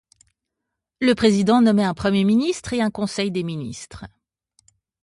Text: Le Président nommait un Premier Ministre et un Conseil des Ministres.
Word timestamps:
Le 0.99 1.13
Président 1.13 1.61
nommait 1.61 1.83
un 1.83 1.93
Premier 1.93 2.23
Ministre 2.23 2.73
et 2.73 2.81
un 2.81 2.89
Conseil 2.89 3.29
des 3.29 3.43
Ministres. 3.43 4.05